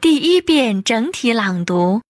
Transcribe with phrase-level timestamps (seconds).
[0.00, 2.02] 第一遍整体朗读。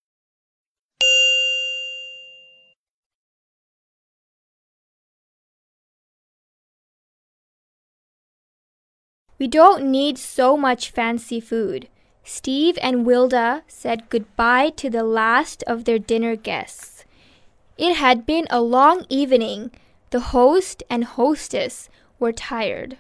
[9.39, 11.89] We don't need so much fancy food.
[12.25, 17.05] Steve and Wilda said goodbye to the last of their dinner guests.
[17.77, 19.71] It had been a long evening.
[20.11, 22.97] The host and hostess were tired.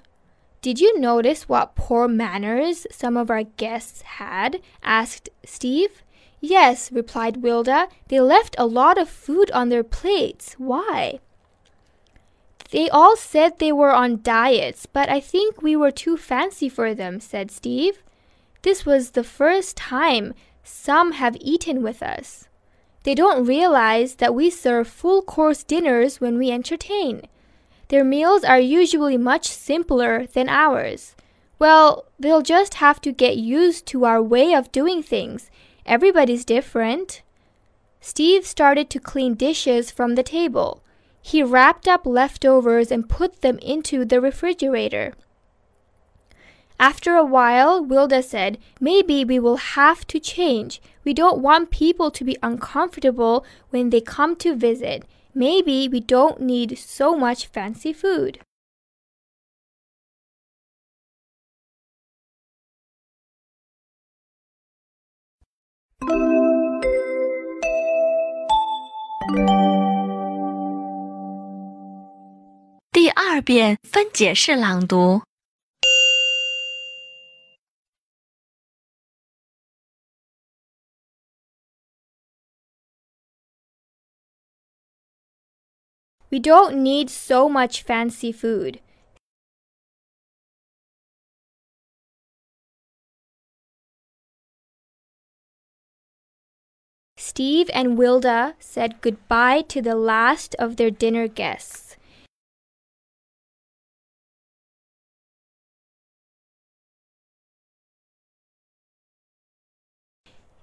[0.67, 4.59] Did you notice what poor manners some of our guests had?
[4.83, 6.03] asked Steve.
[6.41, 7.87] Yes, replied Wilda.
[8.09, 10.55] They left a lot of food on their plates.
[10.57, 11.21] Why?
[12.71, 16.93] They all said they were on diets, but I think we were too fancy for
[16.93, 18.03] them, said Steve.
[18.63, 20.33] This was the first time
[20.65, 22.49] some have eaten with us.
[23.03, 27.21] They don't realize that we serve full course dinners when we entertain.
[27.89, 31.15] Their meals are usually much simpler than ours.
[31.59, 35.49] Well, they'll just have to get used to our way of doing things.
[35.85, 37.21] Everybody's different.
[38.01, 40.83] Steve started to clean dishes from the table.
[41.21, 45.13] He wrapped up leftovers and put them into the refrigerator.
[46.79, 50.79] After a while, Wilda said, Maybe we will have to change.
[51.03, 55.03] We don't want people to be uncomfortable when they come to visit.
[55.34, 58.40] Maybe we don't need so much fancy food.
[72.92, 75.22] 第二遍分解式朗读。
[86.29, 88.81] We don't need so much fancy food.
[97.15, 101.95] Steve and Wilda said goodbye to the last of their dinner guests.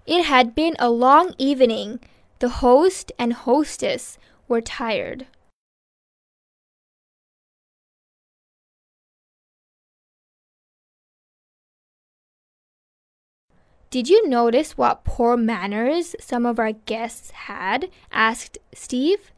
[0.06, 2.00] It had been a long evening.
[2.40, 5.26] The host and hostess were tired.
[13.94, 17.90] Did you notice what poor manners some of our guests had?
[18.10, 19.30] asked Steve.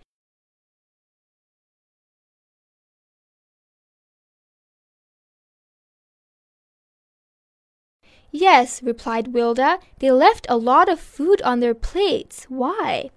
[8.30, 9.78] Yes, replied Wilda.
[9.98, 12.46] They left a lot of food on their plates.
[12.48, 13.10] Why?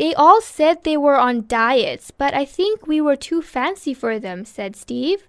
[0.00, 4.18] They all said they were on diets, but I think we were too fancy for
[4.18, 5.28] them, said Steve.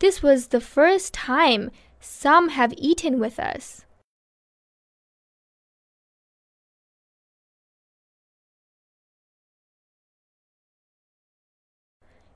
[0.00, 3.86] This was the first time some have eaten with us.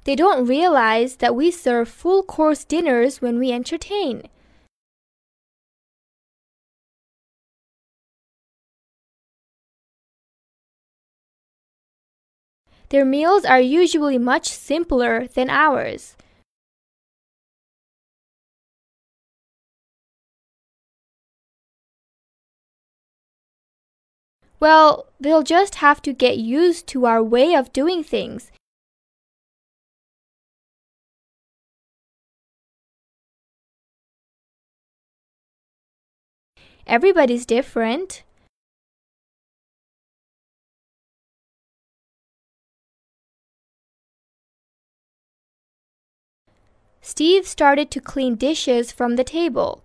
[0.06, 4.22] They don't realize that we serve full course dinners when we entertain.
[12.90, 16.14] Their meals are usually much simpler than ours.
[24.60, 28.52] Well, they'll just have to get used to our way of doing things.
[36.86, 38.22] Everybody's different.
[47.00, 49.84] Steve started to clean dishes from the table.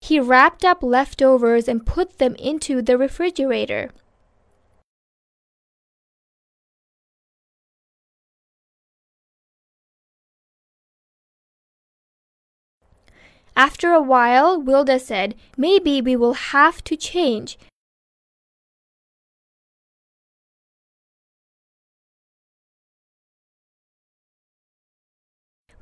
[0.00, 3.92] He wrapped up leftovers and put them into the refrigerator.
[13.56, 17.58] After a while, Wilda said, Maybe we will have to change.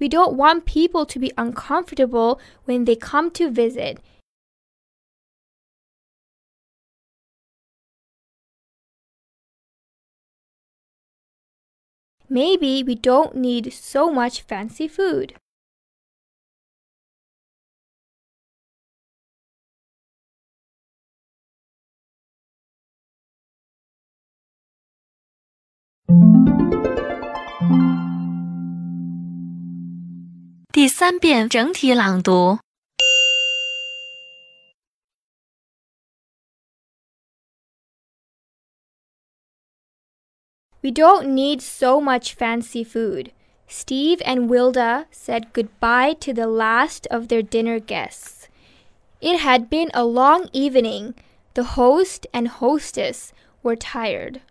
[0.01, 4.01] We don't want people to be uncomfortable when they come to visit.
[12.29, 15.35] Maybe we don't need so much fancy food.
[30.76, 32.60] 第三遍整体朗读。
[40.82, 43.32] We don't need so much fancy food.
[43.68, 48.50] Steve and Wilda said goodbye to the last of their dinner guests.
[49.22, 51.16] It had been a long evening.
[51.54, 53.32] The host and hostess
[53.64, 54.42] were tired.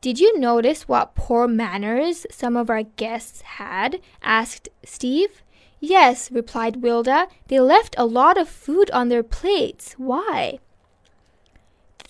[0.00, 4.00] Did you notice what poor manners some of our guests had?
[4.22, 5.42] asked Steve.
[5.80, 7.28] Yes, replied Wilda.
[7.48, 9.94] They left a lot of food on their plates.
[9.94, 10.58] Why?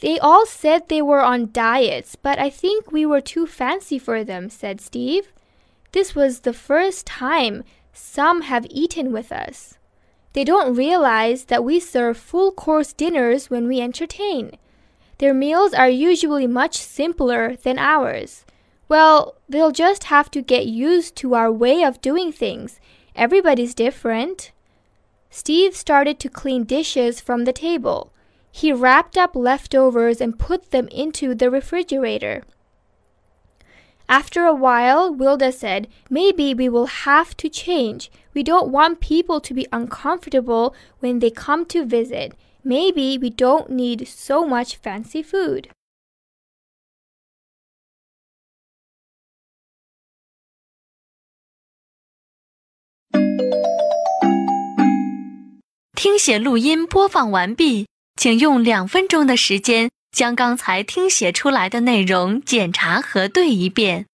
[0.01, 4.23] They all said they were on diets, but I think we were too fancy for
[4.25, 5.33] them, said Steve.
[5.93, 9.79] This was the first time some have eaten with us.
[10.35, 14.53] They don't realize that we serve full course dinners when we entertain.
[15.19, 18.45] Their meals are usually much simpler than ours.
[18.89, 22.79] Well, they'll just have to get used to our way of doing things.
[23.15, 24.53] Everybody's different.
[25.31, 28.13] Steve started to clean dishes from the table.
[28.53, 32.45] He wrapped up leftovers and put them into the refrigerator.
[34.09, 38.11] After a while, Wilda said, Maybe we will have to change.
[38.35, 42.35] We don't want people to be uncomfortable when they come to visit.
[42.63, 45.69] Maybe we don't need so much fancy food.
[60.17, 64.07] 将刚才听写出来的内容检查核对一遍。